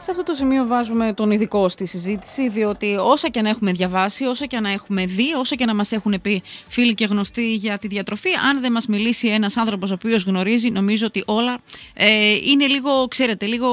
[0.00, 4.24] Σε αυτό το σημείο βάζουμε τον ειδικό στη συζήτηση, διότι όσα και να έχουμε διαβάσει,
[4.24, 7.78] όσα και να έχουμε δει, όσα και να μας έχουν πει φίλοι και γνωστοί για
[7.78, 11.58] τη διατροφή, αν δεν μας μιλήσει ένας άνθρωπος ο οποίος γνωρίζει, νομίζω ότι όλα
[11.94, 13.68] ε, είναι λίγο, ξέρετε, λίγο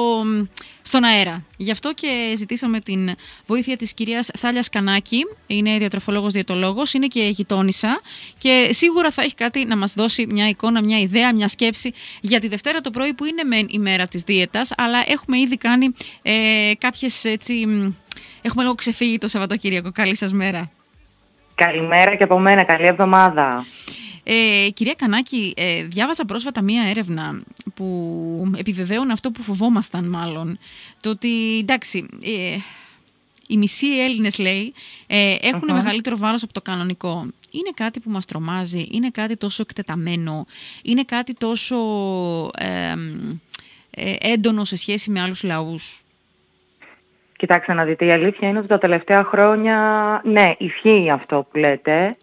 [0.86, 1.44] στον αέρα.
[1.58, 3.12] Γι' αυτό και ζητήσαμε την
[3.46, 8.02] βοήθεια της κυρίας Θάλιας Κανάκη, είναι διατροφολόγος διαιτολόγος, είναι και γειτόνισσα
[8.38, 12.40] και σίγουρα θα έχει κάτι να μας δώσει μια εικόνα, μια ιδέα, μια σκέψη για
[12.40, 15.94] τη Δευτέρα το πρωί που είναι μεν η μέρα της δίαιτας, αλλά έχουμε ήδη κάνει
[16.21, 17.53] ε, κάποιες έτσι...
[18.41, 19.91] Έχουμε λίγο ξεφύγει το Σαββατοκύριακο.
[19.91, 20.72] Καλή σας μέρα.
[21.55, 22.63] Καλημέρα και από μένα.
[22.63, 23.66] Καλή εβδομάδα.
[24.27, 27.41] Ε, κυρία Κανάκη, ε, διάβασα πρόσφατα μία έρευνα
[27.73, 30.57] που επιβεβαίωνε αυτό που φοβόμασταν μάλλον.
[31.02, 32.57] Το ότι, εντάξει, ε,
[33.47, 34.73] οι μισοί Έλληνες, λέει,
[35.07, 37.25] ε, εχουν μεγαλύτερο βάρος από το κανονικό.
[37.52, 40.45] Είναι κάτι που μας τρομάζει, είναι κάτι τόσο εκτεταμένο,
[40.83, 41.77] είναι κάτι τόσο
[42.57, 46.03] ε, έντονο σε σχέση με άλλους λαούς.
[47.38, 52.16] Κοιτάξτε να δείτε, η αλήθεια είναι ότι τα τελευταία χρόνια, ναι, ισχύει αυτό που λέτε.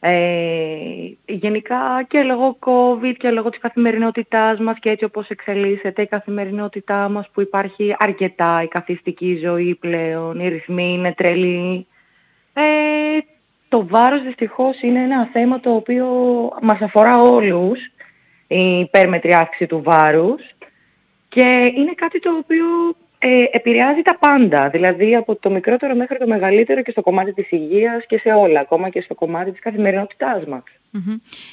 [0.00, 6.06] Ε, γενικά και λόγω COVID και λόγω της καθημερινότητάς μας και έτσι όπως εξελίσσεται η
[6.06, 11.86] καθημερινότητά μας που υπάρχει αρκετά η καθιστική ζωή πλέον, οι ρυθμοί είναι τρελοί.
[12.52, 12.62] Ε,
[13.68, 16.06] το βάρος δυστυχώς είναι ένα θέμα το οποίο
[16.62, 17.78] μας αφορά όλους,
[18.46, 20.42] η υπέρμετρη αύξηση του βάρους
[21.28, 22.66] και είναι κάτι το οποίο
[23.18, 27.50] ε, επηρεάζει τα πάντα, δηλαδή από το μικρότερο μέχρι το μεγαλύτερο και στο κομμάτι της
[27.50, 30.62] υγείας και σε όλα, ακόμα και στο κομμάτι της καθημερινότητάς μας.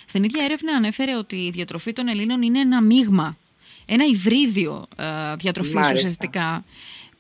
[0.05, 3.38] Στην ίδια έρευνα ανέφερε ότι η διατροφή των Ελλήνων είναι ένα μείγμα,
[3.86, 6.63] ένα υβρίδιο ε, διατροφής ουσιαστικά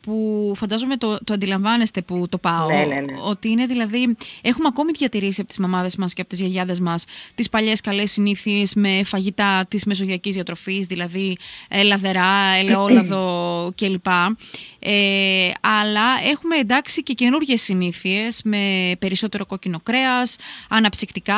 [0.05, 2.67] που φαντάζομαι το, το αντιλαμβάνεστε που το πάω.
[2.67, 3.13] Ναι, ναι, ναι.
[3.23, 4.15] Ότι είναι δηλαδή.
[4.41, 8.11] Έχουμε ακόμη διατηρήσει από τις μαμάδες μας και από τις γιαγιάδες μας τις παλιές καλές
[8.11, 13.23] συνήθειες με φαγητά της μεσογειακής διατροφής, δηλαδή ε, λαδερά, ελαιόλαδο
[13.79, 14.07] κλπ.
[14.79, 20.35] Ε, αλλά έχουμε εντάξει και καινούργιες συνήθειες με περισσότερο κόκκινο κρέας,
[20.69, 21.35] αναψυκτικά,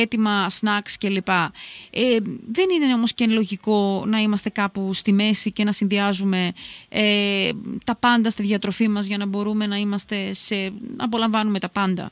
[0.00, 1.28] έτοιμα, σνακς κλπ.
[1.28, 2.16] Ε,
[2.52, 6.52] δεν είναι όμως και λογικό να είμαστε κάπου στη μέση και να συνδυάζουμε
[6.88, 7.50] ε,
[7.84, 10.54] τα πάντα στη διατροφή μας για να μπορούμε να είμαστε σε,
[10.96, 12.10] να απολαμβάνουμε τα πάντα.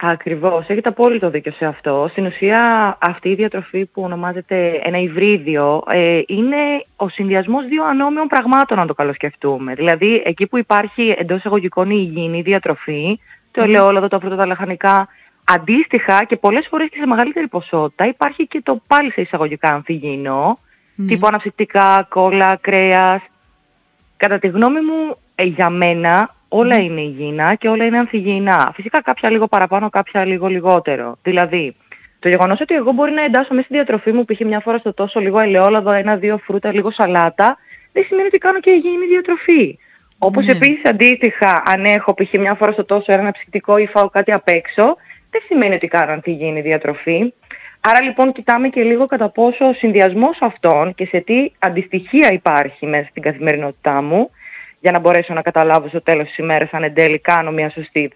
[0.00, 2.06] Ακριβώς, έχετε απόλυτο δίκιο σε αυτό.
[2.10, 6.56] Στην ουσία αυτή η διατροφή που ονομάζεται ένα υβρίδιο ε, είναι
[6.96, 9.74] ο συνδυασμός δύο ανώμιων πραγμάτων, αν το καλοσκεφτούμε.
[9.74, 13.20] Δηλαδή εκεί που υπάρχει εντός εγωγικών η υγιεινή διατροφή,
[13.50, 15.08] το ελαιόλαδο, τα φρούτα, τα λαχανικά,
[15.44, 20.58] αντίστοιχα και πολλές φορές και σε μεγαλύτερη ποσότητα υπάρχει και το πάλι σε εισαγωγικά αμφιγεινό,
[20.98, 21.04] mm.
[21.06, 23.20] τύπου αναψυκτικά, κόλλα, κρέας.
[24.18, 28.72] Κατά τη γνώμη μου, ε, για μένα όλα είναι υγιεινά και όλα είναι ανθυγιεινά.
[28.74, 31.18] Φυσικά κάποια λίγο παραπάνω, κάποια λίγο λιγότερο.
[31.22, 31.76] Δηλαδή,
[32.18, 34.40] το γεγονός ότι εγώ μπορεί να εντάσσω μέσα στη διατροφή μου π.χ.
[34.40, 37.56] μια φορά στο τόσο λίγο ελαιόλαδο, ένα-δύο φρούτα, λίγο σαλάτα,
[37.92, 39.78] δεν σημαίνει ότι κάνω και υγιεινή διατροφή.
[40.18, 40.52] Όπως ναι.
[40.52, 42.32] επίσης αντίστοιχα, αν έχω π.χ.
[42.32, 44.96] μια φορά στο τόσο ένα ψυκτικό ή φάω κάτι απ' έξω,
[45.30, 47.32] δεν σημαίνει ότι κάνω ανθυγιεινή διατροφή.
[47.80, 52.86] Άρα λοιπόν κοιτάμε και λίγο κατά πόσο ο συνδυασμός αυτών και σε τι αντιστοιχεία υπάρχει
[52.86, 54.30] μέσα στην καθημερινότητά μου
[54.80, 58.12] για να μπορέσω να καταλάβω στο τέλος της ημέρας αν εν τέλει κάνω μια σωστή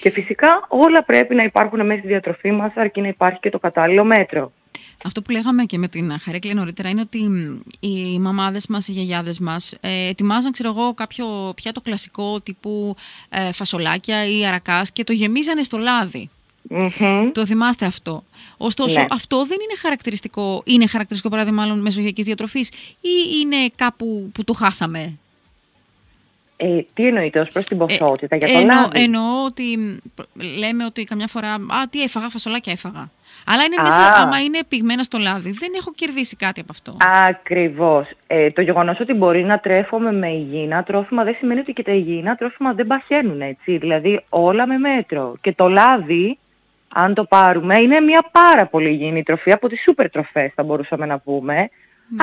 [0.00, 3.58] Και φυσικά όλα πρέπει να υπάρχουν μέσα στη διατροφή μας αρκεί να υπάρχει και το
[3.58, 4.52] κατάλληλο μέτρο.
[5.04, 7.18] Αυτό που λέγαμε και με την Χαρέκλη νωρίτερα είναι ότι
[7.80, 12.96] οι μαμάδες μας, οι γιαγιάδες μας ε, ετοιμάζαν ξέρω εγώ κάποιο πιάτο κλασικό τύπου
[13.28, 16.30] ε, φασολάκια ή αρακάς και το γεμίζανε στο λάδι.
[17.32, 18.24] Το θυμάστε αυτό.
[18.56, 19.06] Ωστόσο, ναι.
[19.10, 22.68] αυτό δεν είναι χαρακτηριστικό, είναι χαρακτηριστικό παράδειγμα μάλλον μεσογειακής διατροφής
[23.00, 25.18] ή είναι κάπου που το χάσαμε;
[26.56, 29.98] Ε, τι εννοείται ως προς την ε, ποσότητα για το εννο, λάδι; Εννοώ ότι
[30.58, 33.10] λέμε ότι καμιά φορά, α, τι έφαγα, φασολάκια έφαγα.
[33.46, 36.96] Αλλά είναι μέσα, άμα είναι πυγμένα στο λάδι, δεν έχω κερδίσει κάτι από αυτό.
[37.28, 38.08] Ακριβώς.
[38.26, 41.92] Ε, το γεγονός ότι μπορεί να τρέφομαι με υγιεινά τρόφιμα δεν σημαίνει ότι και τα
[41.92, 43.76] υγιεινά τρόφιμα δεν παχαίνουν, έτσι.
[43.76, 45.34] Δηλαδή όλα με μέτρο.
[45.40, 46.38] Και το λάδι
[46.92, 51.06] αν το πάρουμε, είναι μια πάρα πολύ υγιεινή τροφή από τις σούπερ τροφές θα μπορούσαμε
[51.06, 51.54] να πούμε.
[51.54, 51.68] Ναι.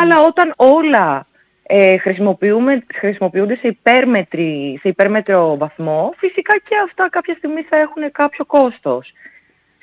[0.01, 1.27] Αλλά όταν όλα
[1.63, 8.45] ε, χρησιμοποιούνται σε, υπέρμετρη, σε υπέρμετρο βαθμό, φυσικά και αυτά κάποια στιγμή θα έχουν κάποιο
[8.45, 9.11] κόστος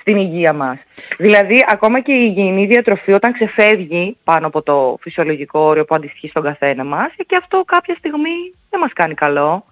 [0.00, 0.78] στην υγεία μας.
[1.18, 6.28] Δηλαδή, ακόμα και η υγιεινή διατροφή όταν ξεφεύγει πάνω από το φυσιολογικό όριο που αντιστοιχεί
[6.28, 9.64] στον καθένα μας, και αυτό κάποια στιγμή δεν μας κάνει καλό.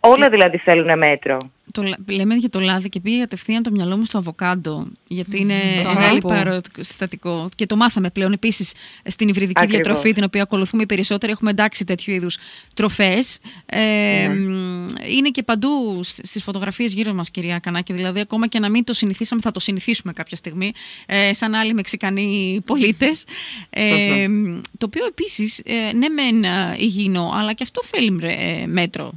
[0.00, 1.38] Όλα δηλαδή θέλουν μέτρο.
[1.72, 5.60] Το, λέμε για το λάδι και πήγε κατευθείαν το μυαλό μου στο αβοκάντο, γιατί είναι
[5.84, 6.32] το ένα αγαπώ.
[6.32, 7.48] άλλο συστατικό.
[7.56, 8.72] Και το μάθαμε πλέον επίσης
[9.04, 9.86] στην υβριδική Ακριβώς.
[9.86, 11.32] διατροφή, την οποία ακολουθούμε οι περισσότεροι.
[11.32, 12.38] Έχουμε εντάξει τέτοιου είδους
[12.74, 13.38] τροφές.
[13.66, 14.86] Ε, μ,
[15.16, 17.92] Είναι και παντού στις φωτογραφίες γύρω μας, κυρία Κανάκη.
[17.92, 20.72] Δηλαδή, ακόμα και να μην το συνηθίσαμε, θα το συνηθίσουμε κάποια στιγμή,
[21.06, 23.24] ε, σαν άλλοι Μεξικανοί πολίτες.
[23.70, 28.66] Ε, μ, το οποίο επίσης, ε, ναι, μεν ε, υγιεινό, αλλά και αυτό θέλει ε,
[28.66, 29.12] μέτρο.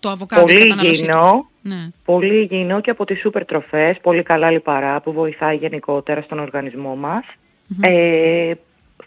[0.00, 1.08] Το αβοκάντο, η Πολύ κατανάλωσή του.
[1.10, 1.88] υγιεινό, Ναι.
[2.04, 6.94] πολύ υγιεινό και από τις σούπερ τροφές, πολύ καλά λιπαρά που βοηθάει γενικότερα στον οργανισμό
[6.96, 7.24] μας.
[7.80, 8.52] Ε,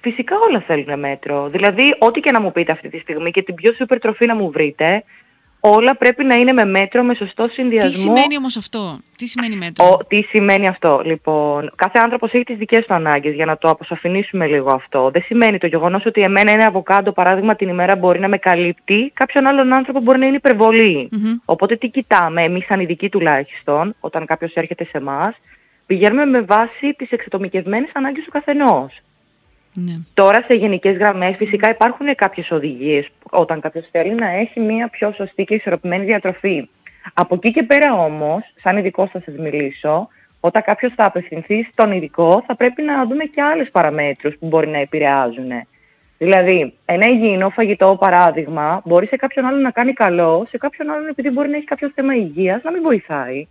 [0.02, 1.48] φυσικά όλα θέλουν μέτρο.
[1.50, 4.36] Δηλαδή, ό,τι και να μου πείτε αυτή τη στιγμή και την πιο σούπερ τροφή να
[4.36, 5.04] μου βρείτε,
[5.60, 7.92] όλα πρέπει να είναι με μέτρο, με σωστό Τι συνδυασμό.
[7.92, 11.72] σημαίνει όμως αυτό, τι σημαίνει μέτρο; Ο, τι σημαίνει αυτό, λοιπόν.
[11.76, 15.10] Κάθε άνθρωπος έχει τις δικές του ανάγκες για να το αποσαφηνίσουμε λίγο αυτό.
[15.12, 19.12] Δεν σημαίνει το γεγονός ότι εμένα ένα αβοκάντο, παράδειγμα, την ημέρα μπορεί να με καλύπτει,
[19.14, 21.10] κάποιον άλλον άνθρωπο μπορεί να είναι υπερβολή.
[21.12, 21.36] Μμμ.
[21.46, 25.36] Οπότε τι κοιτάμε, εμείς σαν ειδικοί τουλάχιστον, όταν κάποιος έρχεται σε εμάς,
[25.86, 29.02] πηγαίνουμε με βάση τις εξατομικευμένες ανάγκες του καθενός.
[29.80, 29.94] Ναι.
[30.14, 35.12] Τώρα σε γενικές γραμμές φυσικά υπάρχουν κάποιες οδηγίες όταν κάποιος θέλει να έχει μια πιο
[35.12, 36.70] σωστή και ισορροπημένη διατροφή.
[37.14, 40.08] Από εκεί και πέρα όμως, σαν ειδικό θα σας μιλήσω,
[40.40, 44.68] όταν κάποιος θα απευθυνθεί στον ειδικό θα πρέπει να δούμε και άλλες παραμέτρους που μπορεί
[44.68, 45.52] να επηρεάζουν.
[46.18, 51.08] Δηλαδή, ένα υγιεινό φαγητό παράδειγμα μπορεί σε κάποιον άλλον να κάνει καλό, σε κάποιον άλλον
[51.08, 53.48] επειδή μπορεί να έχει κάποιος θέμα υγείας να μην βοηθάει.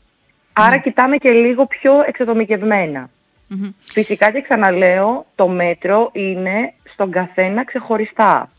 [0.53, 3.11] Άρα κοιτάμε και λίγο πιο εξατομικευμένα.
[3.49, 3.71] Μμμ.
[3.81, 8.51] Φυσικά και ξαναλέω, το μέτρο είναι στον καθένα ξεχωριστά.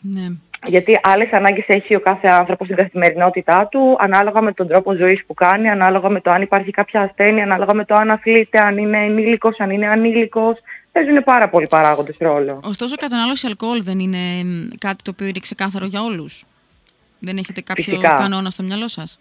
[0.00, 0.26] Ναι.
[0.66, 5.24] Γιατί άλλες ανάγκες έχει ο κάθε άνθρωπος στην καθημερινότητά του, ανάλογα με τον τρόπο ζωής
[5.26, 8.78] που κάνει, ανάλογα με το αν υπάρχει κάποια ασθένεια, ανάλογα με το αν αθλείται, αν
[8.78, 10.58] είναι ενήλικος, αν είναι ανήλικος.
[10.92, 12.60] Παίζουν πάρα πολλοί παράγοντες ρόλο.
[12.64, 16.44] Ωστόσο, η κατανάλωση αλκοόλ δεν είναι μ, κάτι το οποίο είναι ξεκάθαρο για όλους.
[17.18, 18.14] Δεν έχετε κάποιο Φυσικά.
[18.14, 19.18] κανόνα στο μυαλό σας;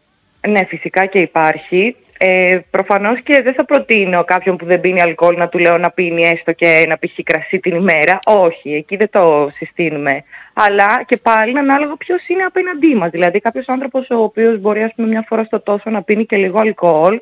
[0.48, 1.96] Ναι, φυσικά και υπάρχει.
[2.20, 5.92] Ε, προφανώς και δεν θα προτείνω κάποιον που δεν πίνει αλκοόλ να του λέω να
[5.92, 7.20] πίνει έστω και ένα π.χ.
[7.24, 8.20] κρασί την ημέρα.
[8.26, 10.24] Όχι, εκεί δεν το συστήνουμε.
[10.54, 13.10] Αλλά και πάλι είναι ανάλογα ποιος είναι απέναντί μας.
[13.10, 16.38] Δηλαδή κάποιος άνθρωπος ο οποίος μπορεί ας πούμε μια φορά στο τόσο να πίνει και
[16.38, 17.20] λίγο αλκοόλ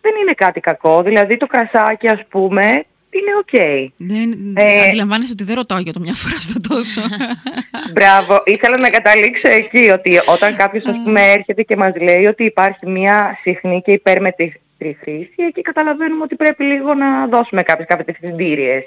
[0.00, 1.02] δεν είναι κάτι κακό.
[1.02, 3.54] Δηλαδή το κρασάκι ας πούμε είναι οκ.
[3.96, 7.00] Δεν, Ε, αντιλαμβάνεσαι ότι δεν ρωτάω για το μια φορά στο τόσο.
[7.94, 8.42] Μπράβο.
[8.44, 12.86] Ήθελα να καταλήξω εκεί ότι όταν κάποιος ας πούμε έρχεται και μας λέει ότι υπάρχει
[12.86, 18.84] μια συχνή και υπέρμετρη χρήση, εκεί καταλαβαίνουμε ότι πρέπει λίγο να δώσουμε κάποιες κατευθυντήριες.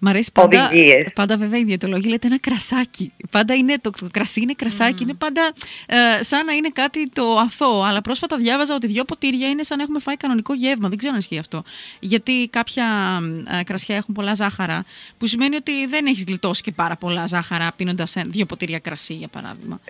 [0.00, 1.12] Μ' αρέσει πάντα, Οδηγίες.
[1.14, 3.12] πάντα βέβαια η διαιτολόγη λέτε ένα κρασάκι.
[3.30, 5.52] Πάντα είναι, το, το κρασί είναι κρασάκι, είναι πάντα
[5.86, 7.82] ε, σαν να είναι κάτι το αθώο.
[7.82, 10.88] Αλλά πρόσφατα διάβαζα ότι δύο ποτήρια είναι σαν να έχουμε φάει κανονικό γεύμα.
[10.88, 11.62] Δεν ξέρω αν ισχύει αυτό.
[12.00, 13.18] Γιατί κάποια
[13.60, 14.84] ε, κρασιά έχουν πολλά ζάχαρα,
[15.18, 19.28] που σημαίνει ότι δεν έχεις γλιτώσει και πάρα πολλά ζάχαρα πίνοντας δύο ποτήρια κρασί, για
[19.28, 19.80] παράδειγμα.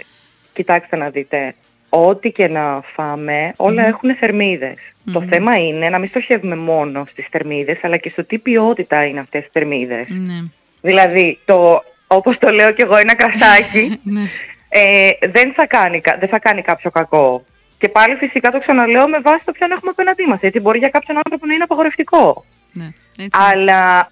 [0.53, 1.55] Κοιτάξτε να δείτε,
[1.89, 3.89] ό,τι και να φάμε, όλα Μμμ.
[3.89, 4.75] έχουν θερμίδες.
[5.13, 5.29] Το Μμμ.
[5.29, 9.45] θέμα είναι να μην στοχεύουμε μόνο στις θερμίδες, αλλά και στο τι ποιότητα είναι αυτές
[9.45, 10.07] οι θερμίδες.
[10.09, 10.41] Ναι.
[10.81, 14.21] Δηλαδή, το, όπως το λέω κι εγώ, ένα κρασάκι ναι.
[14.69, 17.45] ε, δεν, θα κάνει, κα- δεν θα κάνει κάποιο κακό.
[17.79, 20.41] Και πάλι φυσικά το ξαναλέω με βάση το ποιον έχουμε απέναντί μας.
[20.41, 22.45] Έτσι μπορεί για κάποιον άνθρωπο να είναι απαγορευτικό.
[22.73, 22.89] ναι.
[23.19, 23.31] Έτσι.
[23.51, 24.11] Αλλά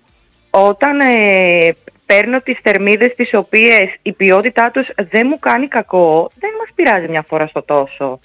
[0.51, 1.75] όταν ε,
[2.07, 7.09] παίρνω τις θερμίδες τις οποίες η ποιότητά τους δεν μου κάνει κακό, δεν μας πειράζει
[7.09, 8.21] μια φορά στο τόσο.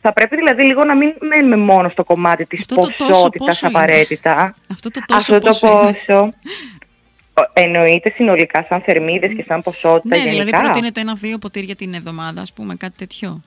[0.00, 3.46] Θα πρέπει δηλαδή λίγο να μην μένουμε μόνο στο κομμάτι της Αυτό το τόσο ποσότητας
[3.46, 4.54] πόσο είναι; απαραίτητα.
[4.72, 6.32] Αυτό το τόσο Αυτό το πόσο είναι; πόσο
[7.34, 10.60] ο- εννοείται συνολικά σαν θερμίδες και σαν ποσότητα Ναι, δηλαδή γενικά.
[10.60, 13.42] προτείνεται ένα-δύο ποτήρια την εβδομάδα, ας πούμε, κάτι τέτοιο.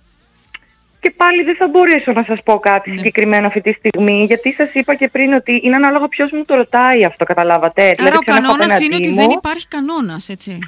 [1.06, 2.96] Και πάλι δεν θα μπορέσω να σας πω κάτι Ναι.
[2.98, 6.56] συγκεκριμένο αυτή τη στιγμή, γιατί σας είπα και πριν ότι είναι ανάλογα ποιος μου το
[6.56, 7.82] ρωτάει αυτό, καταλάβατε.
[7.82, 9.16] Άρα δηλαδή, ο ποιον έχω κανόνας απέναντί είναι ότι μου.
[9.16, 10.60] δεν υπάρχει κανόνας, έτσι.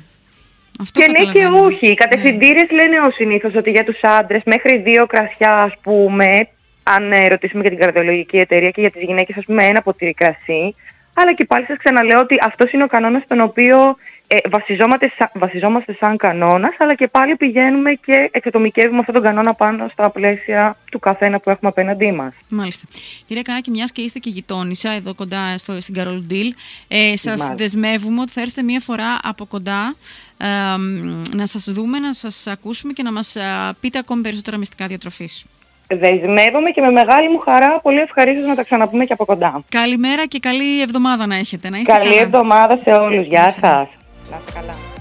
[0.82, 1.66] Αυτό Και ναι και καταλαβαίνω.
[1.66, 1.88] όχι.
[1.92, 6.48] Οι κατευθυντήριες λένε ως συνήθως ότι για τους άντρες μέχρι δύο κρασιά ας πούμε,
[6.84, 10.14] αν ε, ρωτήσουμε για την καρδιολογική εταιρεία και για τις γυναίκες ας πούμε ένα ποτήρι
[10.14, 10.76] κρασί.
[11.14, 13.96] Αλλά και πάλι σας ξαναλέω ότι αυτός είναι ο κανόνας στον οποίο
[14.28, 19.54] ε, βασιζόμαστε, σα- βασιζόμαστε σαν κανόνας, αλλά και πάλι πηγαίνουμε και εξατομικεύουμε αυτόν τον κανόνα
[19.54, 22.34] πάνω στα πλαίσια του καθένα που έχουμε απέναντί μας.
[22.50, 22.86] Μάλιστα.
[23.28, 26.54] Κυρία Κανάκη, μιας και είστε και γειτόνισσα εδώ κοντά στο, στην Καρολ Ντίλ,
[26.88, 27.54] ε, σας Μάλιστα.
[27.56, 29.96] δεσμεύουμε ότι θα έρθετε μία φορά από κοντά
[30.38, 33.36] ε, μ, να σας δούμε, να σας ακούσουμε και να μας
[33.80, 35.46] πείτε ακόμη περισσότερα μυστικά διατροφής.
[35.88, 39.64] Δεσμεύομαι και με μεγάλη μου χαρά πολύ ευχαρίστως να τα ξαναπούμε και από κοντά.
[39.70, 41.70] Καλημέρα και καλή εβδομάδα να έχετε.
[41.70, 42.22] Να είστε Καλή καλά.
[42.22, 43.26] εβδομάδα σε όλους.
[43.28, 43.88] Γεια σας.
[44.30, 44.97] Να είστε καλά.